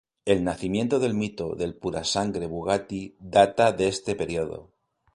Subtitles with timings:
[0.25, 4.71] El nacimiento del mito del "Purasangre" Bugatti data de este periodo.